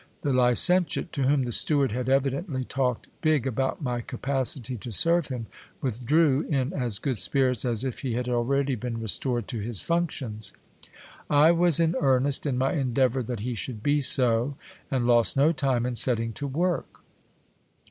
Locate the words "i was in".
11.29-11.95